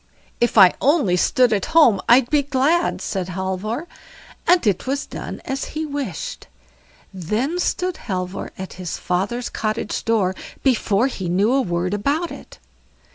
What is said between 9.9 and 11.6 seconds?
door before he knew